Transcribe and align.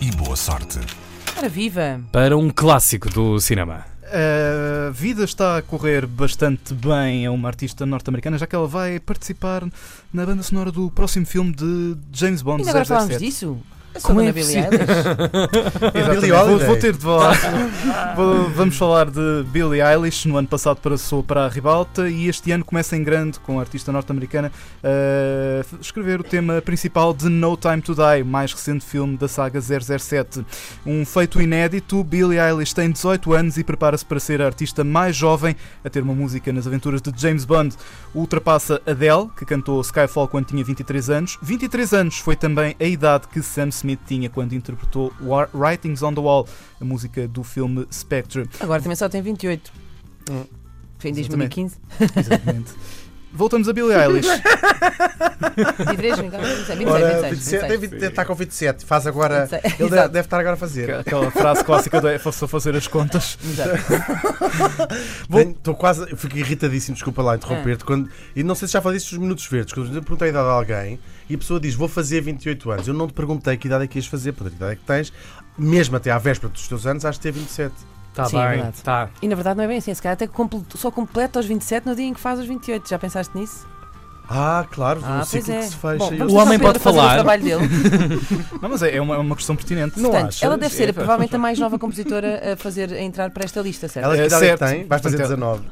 e 0.00 0.10
boa 0.12 0.36
sorte. 0.36 0.78
Ora 1.36 1.48
viva! 1.48 2.00
Para 2.12 2.36
um 2.36 2.50
clássico 2.50 3.08
do 3.10 3.38
cinema. 3.40 3.84
A 4.04 4.90
vida 4.90 5.24
está 5.24 5.58
a 5.58 5.62
correr 5.62 6.06
bastante 6.06 6.72
bem 6.72 7.26
a 7.26 7.30
uma 7.30 7.48
artista 7.48 7.84
norte-americana, 7.84 8.38
já 8.38 8.46
que 8.46 8.54
ela 8.56 8.66
vai 8.66 8.98
participar 8.98 9.68
na 10.12 10.24
banda 10.24 10.42
sonora 10.42 10.72
do 10.72 10.90
próximo 10.90 11.26
filme 11.26 11.52
de 11.54 11.96
James 12.12 12.40
Bond 12.40 12.60
Ainda 12.60 12.70
agora 12.70 12.84
falámos 12.86 13.10
007. 13.14 13.24
disso? 13.24 13.58
Eu 13.94 14.00
sou 14.00 14.08
Como 14.10 14.20
é 14.20 14.30
Billie? 14.32 14.56
Eilish. 14.58 16.30
Vou, 16.46 16.58
vou 16.58 16.76
ter 16.76 16.92
de 16.92 16.98
falar. 17.02 17.34
Vou- 18.14 18.48
Vamos 18.50 18.76
falar 18.76 19.10
de 19.10 19.44
Billie 19.48 19.80
Eilish. 19.82 20.26
No 20.28 20.36
ano 20.36 20.46
passado 20.48 20.76
passou 20.78 21.22
para 21.22 21.46
a 21.46 21.48
ribalta 21.48 22.08
e 22.08 22.28
este 22.28 22.50
ano 22.52 22.64
começa 22.64 22.96
em 22.96 23.02
grande 23.02 23.38
com 23.40 23.58
a 23.58 23.62
artista 23.62 23.90
norte-americana 23.92 24.52
a 24.82 25.64
escrever 25.80 26.20
o 26.20 26.24
tema 26.24 26.60
principal 26.62 27.12
de 27.14 27.28
No 27.28 27.56
Time 27.56 27.80
to 27.80 27.94
Die, 27.94 28.24
mais 28.24 28.52
recente 28.52 28.84
filme 28.84 29.16
da 29.16 29.26
saga 29.28 29.60
007. 29.60 30.44
Um 30.86 31.04
feito 31.04 31.40
inédito, 31.40 32.02
Billie 32.04 32.38
Eilish 32.38 32.74
tem 32.74 32.90
18 32.90 33.32
anos 33.32 33.56
e 33.58 33.64
prepara-se 33.64 34.04
para 34.04 34.20
ser 34.20 34.40
a 34.42 34.46
artista 34.46 34.84
mais 34.84 35.16
jovem 35.16 35.56
a 35.84 35.88
ter 35.90 36.02
uma 36.02 36.14
música 36.14 36.52
nas 36.52 36.66
aventuras 36.66 37.00
de 37.02 37.12
James 37.16 37.44
Bond. 37.44 37.74
Ultrapassa 38.14 38.80
Adele, 38.86 39.28
que 39.36 39.44
cantou 39.44 39.80
Skyfall 39.80 40.28
quando 40.28 40.46
tinha 40.46 40.62
23 40.64 41.10
anos. 41.10 41.38
23 41.42 41.92
anos 41.94 42.18
foi 42.18 42.36
também 42.36 42.74
a 42.80 42.84
idade 42.84 43.28
que 43.28 43.42
Sam 43.42 43.70
Smith 43.78 44.00
tinha 44.06 44.28
quando 44.30 44.54
interpretou 44.54 45.12
War- 45.20 45.48
Writings 45.54 46.02
on 46.02 46.14
the 46.14 46.20
Wall, 46.20 46.46
a 46.80 46.84
música 46.84 47.26
do 47.28 47.42
filme 47.42 47.86
Spectre. 47.92 48.48
Agora 48.60 48.80
também 48.82 48.96
só 48.96 49.08
tem 49.08 49.22
28. 49.22 49.72
Hum. 50.30 50.44
Foi 50.98 51.10
em 51.10 51.18
Exatamente. 51.18 51.54
2015. 51.56 51.76
Exatamente. 52.18 52.72
Voltamos 53.38 53.68
a 53.68 53.72
Billie 53.72 53.92
Eilish. 53.94 54.26
23, 55.78 56.18
26, 56.18 56.88
Ora, 56.88 57.20
26, 57.20 57.30
27, 57.30 57.68
26. 57.68 57.90
deve 57.90 58.06
está 58.06 58.24
com 58.24 58.34
27, 58.34 58.84
faz 58.84 59.06
agora. 59.06 59.46
26. 59.46 59.64
Ele 59.64 59.72
deve, 59.78 59.94
Exato. 59.94 60.08
deve 60.12 60.26
estar 60.26 60.40
agora 60.40 60.54
a 60.54 60.56
fazer. 60.56 60.94
Aquela 60.94 61.30
frase 61.30 61.64
clássica 61.64 62.00
de 62.00 62.08
"É 62.08 62.18
só 62.18 62.48
fazer 62.48 62.74
as 62.74 62.88
contas. 62.88 63.38
Estou 65.50 65.74
quase. 65.78 66.10
eu 66.10 66.16
Fico 66.16 66.36
irritadíssimo, 66.36 66.94
desculpa 66.94 67.22
lá 67.22 67.36
interromper-te. 67.36 67.84
Quando, 67.84 68.10
e 68.34 68.42
não 68.42 68.56
sei 68.56 68.66
se 68.66 68.72
já 68.74 68.80
falei 68.80 68.98
disto 68.98 69.10
dos 69.10 69.18
minutos 69.20 69.46
verdes. 69.46 69.72
Quando 69.72 69.94
eu 69.94 70.02
perguntei 70.02 70.28
a 70.28 70.30
idade 70.30 70.48
a 70.48 70.50
alguém 70.52 70.98
e 71.30 71.34
a 71.36 71.38
pessoa 71.38 71.60
diz 71.60 71.74
vou 71.76 71.86
fazer 71.88 72.20
28 72.20 72.70
anos, 72.72 72.88
eu 72.88 72.94
não 72.94 73.06
te 73.06 73.12
perguntei 73.12 73.56
que 73.56 73.68
idade 73.68 73.84
é 73.84 73.86
que 73.86 73.98
ias 73.98 74.06
fazer, 74.06 74.32
portanto, 74.32 74.54
que 74.54 74.56
idade 74.58 74.72
é 74.72 74.76
que 74.76 74.82
tens, 74.84 75.12
mesmo 75.56 75.96
até 75.96 76.10
à 76.10 76.18
véspera 76.18 76.52
dos 76.52 76.66
teus 76.66 76.86
anos, 76.86 77.04
acho 77.04 77.20
que 77.20 77.22
ter 77.22 77.32
27. 77.32 77.72
Está 78.22 78.24
Sim, 78.30 78.38
é 78.38 78.40
bem, 78.46 78.54
verdade. 78.56 78.76
está. 78.76 79.08
E 79.22 79.28
na 79.28 79.34
verdade 79.34 79.56
não 79.56 79.64
é 79.64 79.68
bem 79.68 79.78
assim. 79.78 79.94
Se 79.94 80.02
calhar 80.02 80.14
até 80.14 80.26
comple- 80.26 80.62
só 80.74 80.90
completa 80.90 81.38
aos 81.38 81.46
27 81.46 81.86
no 81.86 81.94
dia 81.94 82.06
em 82.06 82.14
que 82.14 82.20
faz 82.20 82.38
os 82.40 82.46
28. 82.46 82.88
Já 82.88 82.98
pensaste 82.98 83.36
nisso? 83.36 83.66
Ah, 84.30 84.66
claro, 84.70 85.00
Ah, 85.02 85.20
um 85.20 85.24
ciclo 85.24 85.54
é. 85.54 85.58
que 85.60 85.64
se 85.68 85.76
fecha. 85.76 85.96
Bom, 85.96 86.12
e 86.12 86.16
vamos 86.18 86.34
O 86.34 86.36
homem 86.36 86.58
pode 86.58 86.78
falar. 86.78 87.12
O 87.12 87.14
trabalho 87.14 87.42
dele. 87.42 87.64
Não, 88.60 88.68
mas 88.68 88.82
é 88.82 88.96
é 88.96 89.00
uma, 89.00 89.14
é 89.14 89.18
uma 89.18 89.34
questão 89.34 89.56
pertinente. 89.56 89.98
Não 89.98 90.10
Portanto, 90.10 90.28
achas? 90.28 90.42
ela 90.42 90.58
deve 90.58 90.74
ser 90.74 90.90
É, 90.90 90.92
provavelmente 90.92 91.34
a 91.34 91.38
mais 91.38 91.58
nova 91.58 91.78
compositora 91.78 92.52
a 92.52 92.56
fazer 92.58 92.92
a 92.92 93.00
entrar 93.00 93.30
para 93.30 93.44
esta 93.46 93.62
lista, 93.62 93.88
certo? 93.88 94.04
Ela 94.04 94.14
que 94.16 94.20
É, 94.20 94.26
idade 94.26 94.44
é 94.44 94.50
que 94.52 94.58
certo. 94.58 94.70
tem? 94.70 94.86
Vais 94.86 95.00
fazer 95.00 95.16
Portanto, 95.16 95.38
19. 95.38 95.62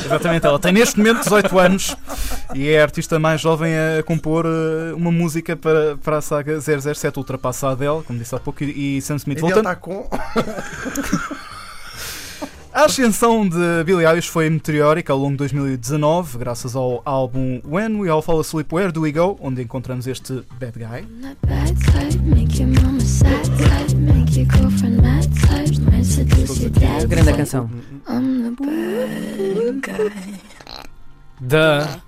Exatamente, 0.06 0.46
ela 0.46 0.58
tem 0.58 0.72
neste 0.72 0.96
momento 0.96 1.18
18 1.24 1.58
anos 1.58 1.96
e 2.54 2.70
é 2.70 2.80
a 2.80 2.84
artista 2.84 3.18
mais 3.18 3.38
jovem 3.38 3.74
a 3.98 4.02
compor 4.02 4.46
eh, 4.46 4.94
uma 4.94 5.12
música 5.12 5.54
para, 5.54 5.98
para 5.98 6.16
a 6.16 6.22
saga 6.22 6.58
007. 6.62 7.18
Ultrapassa 7.18 7.68
a 7.68 7.72
Adele, 7.72 8.02
como 8.02 8.18
disse 8.18 8.34
há 8.34 8.38
pouco, 8.40 8.64
e, 8.64 8.96
e 8.96 9.02
Sam 9.02 9.16
Smith. 9.16 9.36
E 9.40 9.44
ele 9.44 9.52
Voltando, 9.52 9.68
está 9.68 9.76
com. 9.76 10.08
A 12.78 12.84
ascensão 12.84 13.48
de 13.48 13.82
Billie 13.84 14.06
Eilish 14.06 14.28
foi 14.28 14.48
meteórica 14.48 15.12
ao 15.12 15.18
longo 15.18 15.32
de 15.32 15.38
2019, 15.38 16.38
graças 16.38 16.76
ao 16.76 17.02
álbum 17.04 17.60
When 17.64 17.98
We 17.98 18.08
All 18.08 18.22
Fall 18.22 18.38
Asleep, 18.38 18.72
Where 18.72 18.92
Do 18.92 19.00
We 19.00 19.10
Go?, 19.10 19.36
onde 19.40 19.62
encontramos 19.62 20.06
este 20.06 20.44
Bad 20.60 20.78
Guy. 20.78 21.04
That 21.20 21.36
bad 21.44 21.74
type, 21.86 22.22
make 22.22 22.62
your 22.62 22.70
mama 22.80 23.00
sad 23.00 23.46
type, 23.56 23.96
make 23.96 24.38
your 24.38 24.46
girlfriend 24.46 25.02
mad 25.02 25.26
type, 25.40 25.76
might 25.90 26.04
seduce 26.04 26.62
your 26.62 26.70
dad. 26.70 27.08
Grande 27.08 27.30
type. 27.30 27.38
canção. 27.38 27.68
I'm 28.08 28.54
the 28.54 28.62
bad 28.62 29.80
guy. 29.82 30.38
Da. 31.40 32.00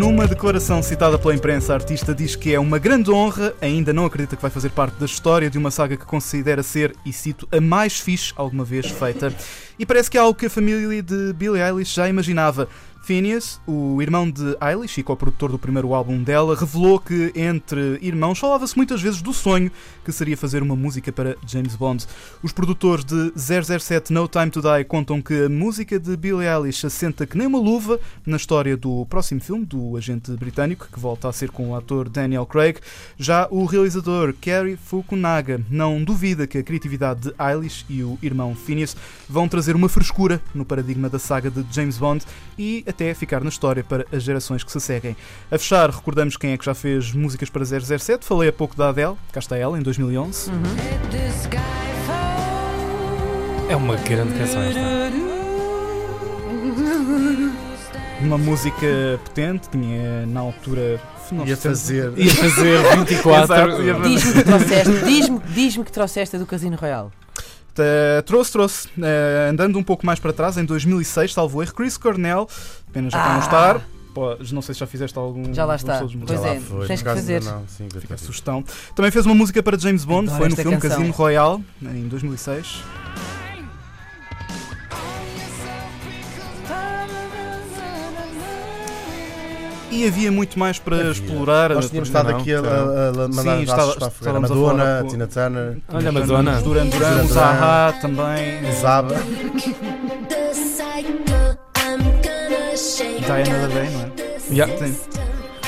Numa 0.00 0.26
declaração 0.26 0.82
citada 0.82 1.18
pela 1.18 1.34
imprensa, 1.34 1.74
a 1.74 1.76
artista 1.76 2.14
diz 2.14 2.34
que 2.34 2.54
é 2.54 2.58
uma 2.58 2.78
grande 2.78 3.10
honra, 3.10 3.52
ainda 3.60 3.92
não 3.92 4.06
acredita 4.06 4.34
que 4.34 4.40
vai 4.40 4.50
fazer 4.50 4.70
parte 4.70 4.94
da 4.94 5.04
história 5.04 5.50
de 5.50 5.58
uma 5.58 5.70
saga 5.70 5.94
que 5.94 6.06
considera 6.06 6.62
ser, 6.62 6.96
e 7.04 7.12
cito, 7.12 7.46
a 7.52 7.60
mais 7.60 8.00
fixe 8.00 8.32
alguma 8.34 8.64
vez 8.64 8.86
feita. 8.86 9.30
E 9.78 9.84
parece 9.84 10.10
que 10.10 10.16
é 10.16 10.20
algo 10.22 10.38
que 10.38 10.46
a 10.46 10.50
família 10.50 11.02
de 11.02 11.34
Billie 11.34 11.62
Eilish 11.62 11.94
já 11.94 12.08
imaginava. 12.08 12.66
Phineas, 13.02 13.60
o 13.66 14.00
irmão 14.02 14.30
de 14.30 14.56
Eilish 14.60 15.00
e 15.00 15.02
co-produtor 15.02 15.50
do 15.50 15.58
primeiro 15.58 15.94
álbum 15.94 16.22
dela, 16.22 16.54
revelou 16.54 17.00
que 17.00 17.32
entre 17.34 17.98
irmãos 18.02 18.38
falava-se 18.38 18.76
muitas 18.76 19.00
vezes 19.00 19.22
do 19.22 19.32
sonho 19.32 19.72
que 20.04 20.12
seria 20.12 20.36
fazer 20.36 20.62
uma 20.62 20.76
música 20.76 21.10
para 21.10 21.36
James 21.46 21.74
Bond. 21.74 22.06
Os 22.42 22.52
produtores 22.52 23.04
de 23.04 23.32
007 23.36 24.12
No 24.12 24.28
Time 24.28 24.50
to 24.50 24.60
Die 24.60 24.84
contam 24.84 25.22
que 25.22 25.44
a 25.44 25.48
música 25.48 25.98
de 25.98 26.16
Billie 26.16 26.46
Eilish 26.46 26.86
assenta 26.86 27.26
que 27.26 27.36
nem 27.36 27.46
uma 27.46 27.58
luva 27.58 27.98
na 28.24 28.36
história 28.36 28.76
do 28.76 29.06
próximo 29.06 29.40
filme 29.40 29.64
do 29.64 29.96
agente 29.96 30.30
britânico, 30.32 30.86
que 30.92 31.00
volta 31.00 31.28
a 31.28 31.32
ser 31.32 31.50
com 31.50 31.70
o 31.70 31.74
ator 31.74 32.08
Daniel 32.08 32.46
Craig. 32.46 32.78
Já 33.18 33.48
o 33.50 33.64
realizador 33.64 34.34
Kerry 34.40 34.76
Fukunaga 34.76 35.60
não 35.70 36.04
duvida 36.04 36.46
que 36.46 36.58
a 36.58 36.62
criatividade 36.62 37.20
de 37.20 37.34
Eilish 37.38 37.84
e 37.88 38.02
o 38.02 38.18
irmão 38.22 38.54
Phineas 38.54 38.96
vão 39.28 39.48
trazer 39.48 39.74
uma 39.74 39.88
frescura 39.88 40.40
no 40.54 40.64
paradigma 40.64 41.08
da 41.08 41.18
saga 41.18 41.50
de 41.50 41.64
James 41.72 41.96
Bond 41.96 42.24
e 42.58 42.84
até 42.90 43.12
ficar 43.14 43.42
na 43.42 43.48
história 43.48 43.82
para 43.82 44.06
as 44.12 44.22
gerações 44.22 44.62
que 44.62 44.70
se 44.70 44.80
seguem. 44.80 45.16
A 45.50 45.58
fechar, 45.58 45.90
recordamos 45.90 46.36
quem 46.36 46.52
é 46.52 46.58
que 46.58 46.64
já 46.64 46.74
fez 46.74 47.12
músicas 47.12 47.48
para 47.50 47.64
007. 47.64 48.24
Falei 48.24 48.48
há 48.48 48.52
pouco 48.52 48.76
da 48.76 48.90
Adele, 48.90 49.14
cá 49.32 49.40
está 49.40 49.56
ela, 49.56 49.78
em 49.78 49.82
2011. 49.82 50.50
Uhum. 50.50 50.62
É 53.68 53.76
uma 53.76 53.96
grande 53.96 54.34
canção 54.36 54.60
esta. 54.62 54.80
Uma 58.20 58.36
música 58.36 58.86
potente, 59.24 59.68
tinha 59.70 60.26
na 60.26 60.40
altura. 60.40 61.00
Ia 61.46 61.56
fazer. 61.56 62.12
Ia 62.18 62.34
fazer 62.34 62.96
24. 62.96 63.44
Exato, 63.44 63.82
ia 63.82 63.94
fazer- 63.94 64.08
Diz-me 64.08 64.32
que 64.34 64.42
trouxeste, 64.44 65.04
diz-me 65.04 65.40
diz 65.54 65.76
que 65.76 65.92
trouxeste 65.92 66.36
a 66.36 66.38
do 66.40 66.46
Casino 66.46 66.76
Royal. 66.76 67.12
Uh, 67.78 68.22
trouxe, 68.22 68.52
trouxe. 68.52 68.88
Uh, 68.88 69.50
andando 69.50 69.78
um 69.78 69.82
pouco 69.82 70.04
mais 70.04 70.18
para 70.18 70.32
trás, 70.32 70.56
em 70.56 70.64
2006, 70.64 71.32
salvo 71.32 71.62
erro, 71.62 71.74
Chris 71.74 71.96
Cornell, 71.96 72.48
apenas 72.88 73.12
já 73.12 73.18
para 73.18 73.30
Ah. 73.30 73.34
não 73.34 73.40
estar. 73.40 73.80
Pô, 74.12 74.36
não 74.52 74.60
sei 74.60 74.74
se 74.74 74.80
já 74.80 74.86
fizeste 74.88 75.16
algum. 75.16 75.54
Já 75.54 75.64
lá 75.64 75.76
está. 75.76 76.02
Pois 76.26 76.44
é, 76.44 76.58
foi, 76.58 76.86
tens 76.88 77.00
que 77.00 77.08
fazer. 77.08 77.42
Não, 77.44 77.62
sim, 77.68 77.86
Fica 78.00 78.14
a 78.14 78.18
sugestão. 78.18 78.64
Também 78.96 79.10
fez 79.12 79.24
uma 79.24 79.36
música 79.36 79.62
para 79.62 79.78
James 79.78 80.04
Bond, 80.04 80.28
Adoro 80.28 80.38
foi 80.40 80.48
no 80.48 80.56
filme 80.56 80.78
canção. 80.78 80.98
Casino 80.98 81.12
Royale, 81.14 81.64
em 81.80 82.08
2006. 82.08 82.82
E 89.90 90.06
havia 90.06 90.30
muito 90.30 90.58
mais 90.58 90.78
para 90.78 90.96
Havia. 90.96 91.10
explorar. 91.10 91.70
Nós 91.70 91.88
tínhamos 91.88 92.08
estado 92.08 92.30
não, 92.30 92.38
aqui 92.38 92.54
a, 92.54 92.58
a, 92.58 93.08
a 93.24 93.28
mandar 93.28 93.58
Sim, 93.58 93.66
para 94.20 94.36
a 94.36 94.40
Madonna, 94.40 95.04
Tina 95.08 95.26
Turner, 95.26 95.78
Olha 95.92 96.08
a 96.08 96.12
Madonna. 96.12 96.60
Duran 96.60 96.86
Duran, 96.86 97.26
Zaha 97.26 97.92
também. 98.00 98.72
Zaba. 98.80 99.16
Another 103.30 103.68
Day, 103.68 103.90
não 103.90 104.00
é? 104.00 104.10
Yeah. 104.52 104.76
Sim. 104.86 104.96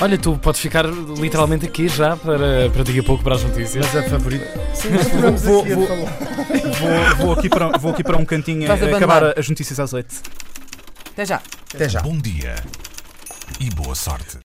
Olha, 0.00 0.18
tu 0.18 0.36
podes 0.36 0.60
ficar 0.60 0.84
literalmente 0.84 1.64
aqui 1.64 1.86
já 1.86 2.16
para, 2.16 2.68
para 2.70 2.82
daqui 2.82 2.98
a 2.98 3.02
pouco 3.04 3.22
para 3.22 3.36
as 3.36 3.44
notícias. 3.44 3.86
Mas 3.86 4.04
a 4.04 4.08
favorita. 4.08 4.46
Vou, 5.36 5.64
vou, 5.64 5.86
vou, 5.86 7.16
vou 7.18 7.32
aqui 7.34 7.48
para, 7.48 7.68
vou 7.78 7.92
aqui 7.92 8.02
para 8.02 8.16
um 8.16 8.24
cantinho 8.24 8.68
a 8.70 8.74
acabar 8.74 9.38
as 9.38 9.48
notícias 9.48 9.78
às 9.78 9.92
8. 9.92 10.22
Até 11.12 11.24
já. 11.24 11.40
Até 11.72 11.88
já. 11.88 12.00
Bom 12.00 12.18
dia 12.18 12.56
e 13.60 13.70
boa 13.70 13.94
sorte. 13.94 14.38